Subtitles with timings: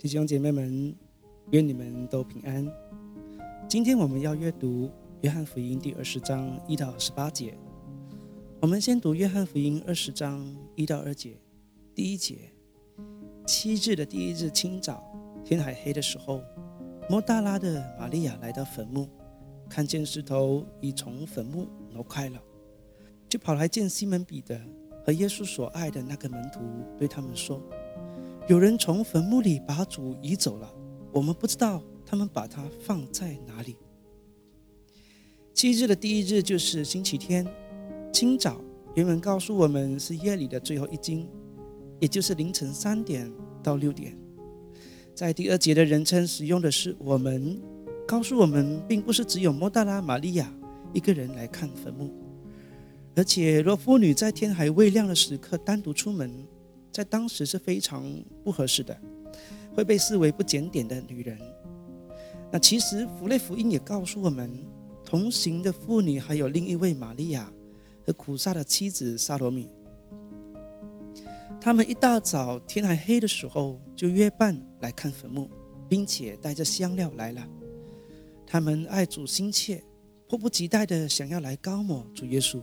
[0.00, 0.94] 弟兄姐妹们，
[1.50, 2.64] 愿你们都平安。
[3.68, 4.88] 今天我们要阅读
[5.22, 7.58] 约翰福音第二十章一到十八节。
[8.60, 11.36] 我们先读约翰福音二十章一到二节。
[11.96, 12.52] 第一节：
[13.44, 15.02] 七日的第一日清早，
[15.44, 16.44] 天还黑的时候，
[17.10, 19.08] 莫大拉的玛利亚来到坟墓，
[19.68, 22.40] 看见石头已从坟墓挪开了，
[23.28, 24.60] 就跑来见西门彼得
[25.04, 26.60] 和耶稣所爱的那个门徒，
[26.96, 27.60] 对他们说。
[28.48, 30.74] 有人从坟墓里把主移走了，
[31.12, 33.76] 我们不知道他们把它放在哪里。
[35.52, 37.46] 七日的第一日就是星期天，
[38.10, 38.58] 清早
[38.94, 41.28] 原文告诉我们是夜里的最后一经，
[42.00, 43.30] 也就是凌晨三点
[43.62, 44.16] 到六点。
[45.14, 47.60] 在第二节的人称使用的是我们，
[48.06, 50.50] 告诉我们并不是只有莫大拉玛利亚
[50.94, 52.10] 一个人来看坟墓，
[53.14, 56.32] 而且若妇女在天还未亮的时刻单独出门。
[56.90, 58.04] 在当时是非常
[58.44, 58.96] 不合适的，
[59.74, 61.38] 会被视为不检点的女人。
[62.50, 64.50] 那其实福类福音也告诉我们，
[65.04, 67.52] 同行的妇女还有另一位玛利亚
[68.06, 69.70] 和苦萨的妻子萨罗米。
[71.60, 75.50] 他们一大早天还黑的时候就约伴来看坟墓，
[75.88, 77.46] 并且带着香料来了。
[78.46, 79.82] 他们爱主心切，
[80.28, 82.62] 迫不及待的想要来高抹主耶稣。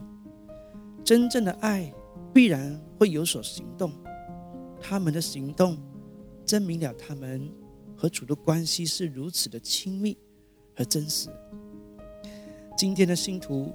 [1.04, 1.94] 真正的爱
[2.34, 3.92] 必然会有所行动。
[4.88, 5.80] 他们的行动
[6.46, 7.52] 证明了他们
[7.98, 10.16] 和主的关系是如此的亲密
[10.76, 11.28] 和真实。
[12.78, 13.74] 今天的信徒，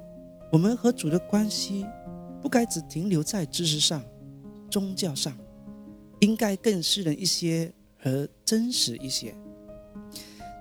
[0.53, 1.85] 我们和主的关系
[2.41, 4.01] 不该只停留在知识上、
[4.71, 5.37] 宗教上，
[6.21, 9.35] 应该更私人一些和真实一些。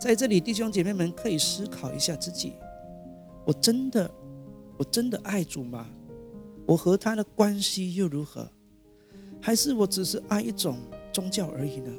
[0.01, 2.53] 在这里，弟兄姐妹们可以思考一下自己：
[3.45, 4.09] 我真的，
[4.79, 5.87] 我真的爱主吗？
[6.65, 8.49] 我和他的关系又如何？
[9.41, 10.77] 还是我只是爱一种
[11.11, 11.91] 宗教而已呢？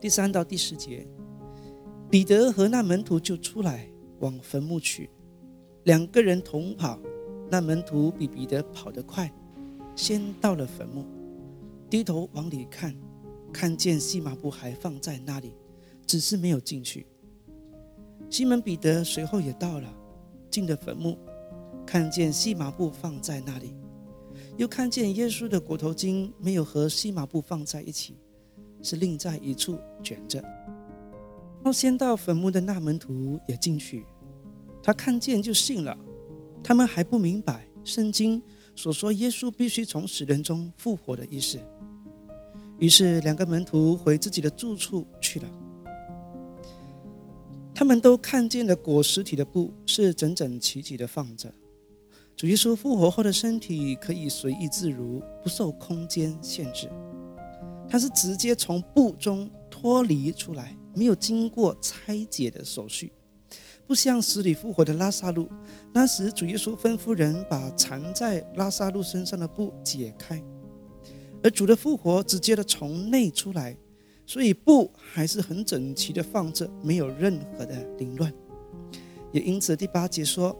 [0.00, 1.06] 第三到第十节，
[2.08, 3.86] 彼得和那门徒就出来
[4.20, 5.10] 往坟墓去，
[5.84, 6.98] 两个人同跑，
[7.50, 9.30] 那门徒比彼得跑得快，
[9.94, 11.04] 先到了坟墓，
[11.90, 12.96] 低头往里看，
[13.52, 15.52] 看见细麻布还放在那里，
[16.06, 17.06] 只是没有进去。
[18.30, 19.92] 西门彼得随后也到了，
[20.50, 21.18] 进了坟墓，
[21.84, 23.74] 看见细麻布放在那里。
[24.60, 28.18] 又看见耶稣的裹头巾没有和细麻布放在一起，
[28.82, 30.44] 是另在一处卷着。
[31.64, 34.04] 那先到坟墓的那门徒也进去，
[34.82, 35.96] 他看见就信了。
[36.62, 38.42] 他们还不明白圣经
[38.76, 41.58] 所说耶稣必须从死人中复活的意思。
[42.78, 45.50] 于是两个门徒回自己的住处去了。
[47.74, 51.50] 他们都看见了裹尸体的布是整整齐齐的放着。
[52.40, 56.90] 主耶稣复活后的身体可以随意自如，不受空间限制。
[57.86, 63.12] 他是直接从布中脱离出来，没有经过拆解的手续，
[63.86, 65.50] 不像死里复活的拉萨路。
[65.92, 70.42] 那时主耶稣吩咐人把缠在拉萨路身上的布解开，
[71.42, 73.76] 而主的复活直接的从内出来，
[74.24, 78.32] 所以布还是很整齐的放着，没有任何的凌乱。
[79.30, 80.58] 也因此第八节说。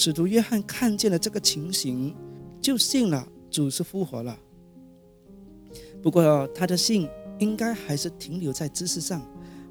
[0.00, 2.14] 使徒约翰看见了这个情形，
[2.62, 4.38] 就信了主是复活了。
[6.00, 7.08] 不过他的信
[7.40, 9.20] 应该还是停留在知识上，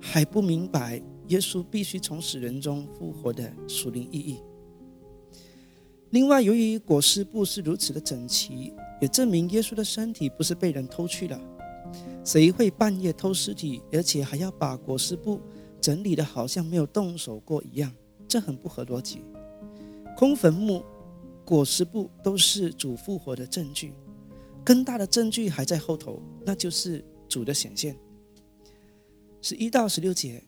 [0.02, 4.40] 还不明白耶稣必须从死人中复活的属灵意义。
[6.10, 11.40] 另外，由于裹尸布是如此的整齐，也证明耶稣的身体不是被人偷去了。
[12.26, 15.40] 谁会半夜偷尸体，而且还要把裹尸布
[15.80, 17.90] 整理的好像没有动手过一样？
[18.28, 19.22] 这很不合逻辑。
[20.17, 20.83] 空坟墓、
[21.45, 23.94] 裹尸布都是主复活的证据，
[24.66, 27.95] 更大的证据还在后头，那就是主的显现。
[29.44, 30.44] 十一到十六节，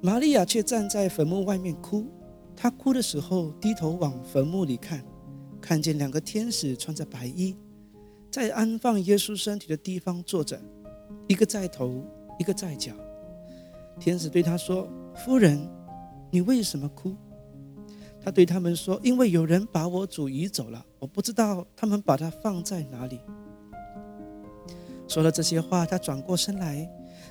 [0.00, 2.06] 玛利亚却站在坟墓外面哭。
[2.56, 5.04] 她哭的时候，低头往坟墓里看，
[5.60, 7.54] 看见两个天使穿着白衣，
[8.30, 10.58] 在安放耶稣身体的地方坐着，
[11.28, 12.02] 一个在头，
[12.38, 12.94] 一个在脚。
[14.00, 14.88] 天使对他说
[15.22, 15.68] ：“夫人，
[16.30, 17.14] 你为什么哭？”
[18.24, 23.20] 他对他们说：“因为有人把我主移走了，我不知道他们把它放在哪里。”
[25.08, 26.88] 说了这些话，他转过身来，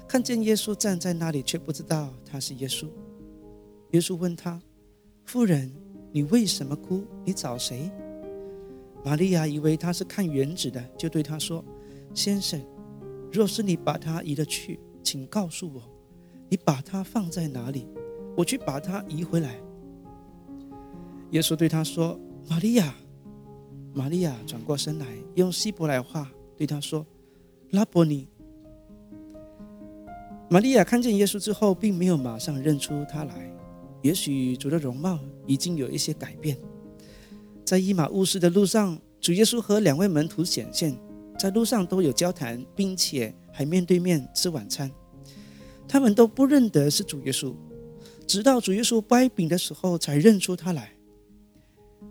[0.07, 2.87] 看见耶稣站在那里，却不知道他是耶稣。
[3.91, 4.61] 耶稣问他
[5.25, 5.71] ：“夫人，
[6.11, 7.05] 你为什么哭？
[7.23, 7.89] 你找谁？”
[9.03, 11.63] 玛利亚以为他是看原子的，就对他说
[12.13, 12.61] ：“先生，
[13.31, 15.81] 若是你把他移了去，请告诉我，
[16.49, 17.87] 你把它放在哪里，
[18.37, 19.55] 我去把它移回来。”
[21.31, 22.95] 耶稣对他说：“玛利亚。”
[23.93, 25.05] 玛利亚转过身来，
[25.35, 27.05] 用希伯来话对他说
[27.71, 28.25] ：“拉伯尼，
[30.49, 33.53] 玛利亚看见耶稣之后，并没有马上认出他来。
[34.01, 36.57] 也许主的容貌已经有一些改变。
[37.65, 40.97] 在伊马乌斯的路上，主耶稣和两位门徒显现，
[41.37, 44.89] 在路上都有交谈，并且还面对面吃晚餐。
[45.85, 47.53] 他们都不认得是主耶稣，
[48.25, 50.93] 直到主耶稣掰饼的时候才认出他来。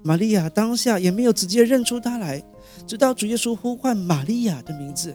[0.02, 2.42] 玛利亚当下也没有直接认出他来，
[2.86, 5.14] 直到主耶稣呼唤玛利亚的名字，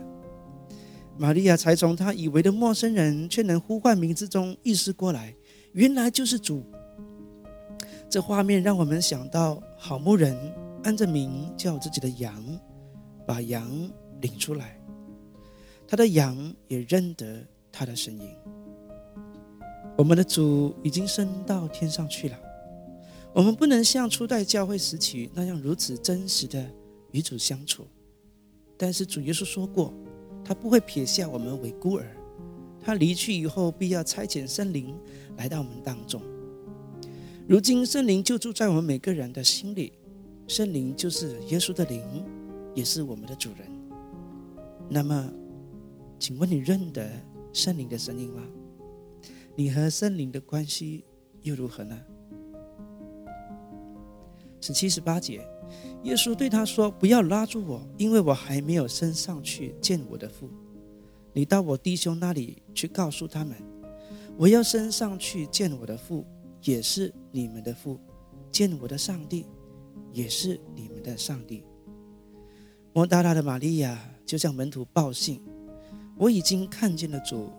[1.18, 5.34] 玛利亚才从他以为的陌生人却能呼唤名字中意识过来，
[5.74, 6.64] 原来就是主。
[8.08, 10.38] 这画面让我们想到好牧人
[10.84, 12.34] 按着名叫自己的羊，
[13.26, 13.68] 把羊
[14.22, 14.80] 领出来，
[15.88, 18.30] 他的羊也认得他的声音。
[19.98, 22.38] 我们的主已经升到天上去了。
[23.36, 26.72] 我们不能像初代教会时期那样如此真实的
[27.12, 27.86] 与主相处，
[28.78, 29.94] 但是主耶稣说过，
[30.42, 32.16] 他不会撇下我们为孤儿，
[32.82, 34.96] 他离去以后必要差遣圣灵
[35.36, 36.22] 来到我们当中。
[37.46, 39.92] 如今圣灵就住在我们每个人的心里，
[40.48, 42.02] 圣灵就是耶稣的灵，
[42.74, 43.68] 也是我们的主人。
[44.88, 45.30] 那么，
[46.18, 47.12] 请问你认得
[47.52, 48.42] 圣灵的声音吗？
[49.58, 51.04] 你和圣灵的关系
[51.42, 52.00] 又如何呢？
[54.66, 55.48] 是七十八节，
[56.02, 60.50] 耶稣对他说：“不要拉住我，因为我还没有升上去见我的父。
[61.34, 63.56] 你到我弟兄那里去，告诉他们，
[64.36, 66.26] 我要升上去见我的父，
[66.64, 68.00] 也是你们的父；
[68.52, 69.46] 见我的上帝，
[70.12, 71.64] 也是你们的上帝。”
[72.92, 73.96] 摩达拉的玛利亚
[74.26, 75.40] 就向门徒报信
[76.18, 77.52] ：“我已经看见了主。”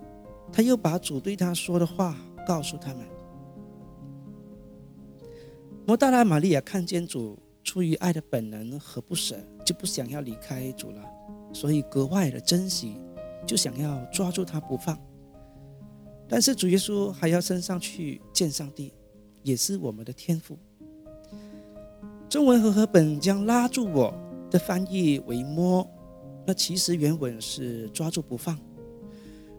[0.52, 3.06] 他又把主对他说的话告诉他们。
[5.86, 11.00] 摩大拉玛利亚看见主，出于爱的本能和不舍，就不想要离开主了，
[11.52, 12.96] 所以格外的珍惜，
[13.46, 14.98] 就想要抓住他不放。
[16.28, 18.92] 但是主耶稣还要升上去见上帝，
[19.44, 20.58] 也是我们的天赋。
[22.28, 24.12] 中文和合本将拉住我
[24.50, 25.88] 的翻译为摸，
[26.44, 28.58] 那其实原文是抓住不放。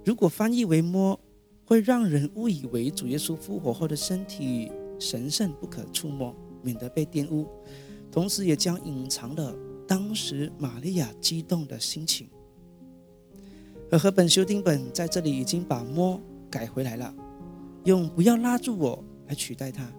[0.04, 1.18] 如果翻译为摸，
[1.64, 4.70] 会让人误以为主耶稣复活后的身体。
[5.00, 7.48] 神圣不可触摸，免得被玷污，
[8.12, 9.56] 同时也将隐藏了
[9.88, 12.28] 当时玛利亚激动的心情。
[13.90, 16.22] 而和本修丁本在这里已经把“摸”
[16.52, 17.14] 改回来了，
[17.86, 19.90] 用“不要拉住我”来取代它。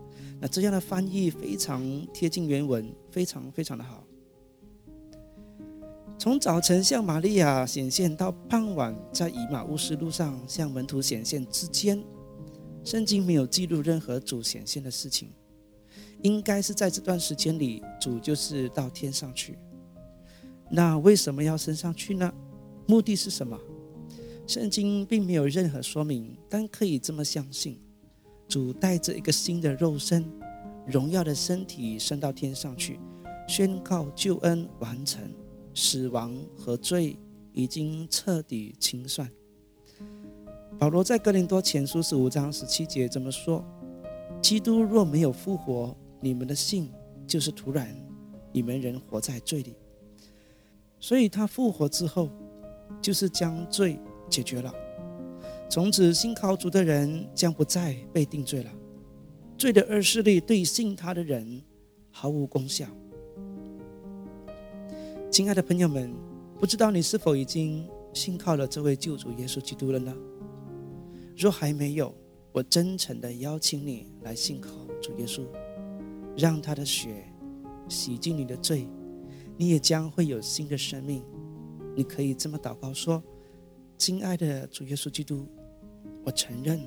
[0.40, 4.04] 那这样的翻译非常贴近原文，非常非常的好。
[6.18, 12.02] 从早晨向玛利亚显现到傍晚在以马乌斯路上向门徒显现之间。
[12.84, 15.30] 圣经没有记录任何主显现的事情，
[16.22, 19.58] 应该是在这段时间里，主就是到天上去。
[20.70, 22.32] 那为什么要升上去呢？
[22.86, 23.58] 目的是什么？
[24.46, 27.78] 圣经并没有任何说明，但可以这么相信：
[28.48, 30.24] 主带着一个新的肉身、
[30.86, 32.98] 荣耀的身体升到天上去，
[33.46, 35.30] 宣告救恩完成，
[35.74, 37.18] 死亡和罪
[37.52, 39.30] 已经彻底清算。
[40.78, 43.64] 保罗在哥林多前书十五章十七节这么说
[44.40, 46.88] ：“基督若没有复活，你们的信
[47.26, 47.92] 就是徒然，
[48.52, 49.74] 你们仍活在罪里。
[51.00, 52.30] 所以他复活之后，
[53.02, 53.98] 就是将罪
[54.30, 54.72] 解决了。
[55.68, 58.70] 从此信靠主的人将不再被定罪了，
[59.56, 61.60] 罪的恶势力对信他的人
[62.12, 62.86] 毫无功效。”
[65.28, 66.14] 亲爱的朋友们，
[66.60, 70.14] 不知道你是否已经信靠了这位救主耶稣基督了呢？
[71.38, 72.12] 若还没有，
[72.50, 75.46] 我真诚的邀请你来信靠主耶稣，
[76.36, 77.32] 让他的血
[77.88, 78.88] 洗净你的罪，
[79.56, 81.24] 你也将会有新的生命。
[81.94, 83.22] 你可以这么祷告说
[83.96, 85.46] ：“亲爱的主耶稣基督，
[86.24, 86.80] 我承认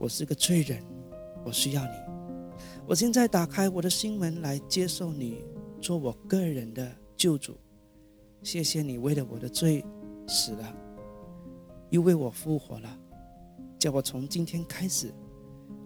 [0.00, 0.82] 我是个罪人，
[1.44, 1.92] 我需要你。
[2.88, 5.44] 我现在打开我的心门来接受你，
[5.80, 7.56] 做我个人的救主。
[8.42, 9.84] 谢谢你为了我的罪
[10.26, 10.74] 死了，
[11.90, 12.98] 又为我复活了。”
[13.78, 15.12] 叫我从今天开始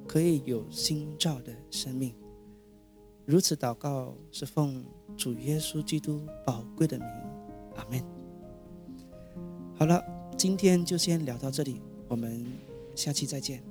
[0.07, 2.15] 可以有新造的生命。
[3.25, 4.85] 如此祷告是奉
[5.17, 7.07] 主耶稣基督宝贵的名，
[7.77, 8.03] 阿门。
[9.75, 10.03] 好了，
[10.37, 12.45] 今天就先聊到这里，我们
[12.95, 13.63] 下期再见。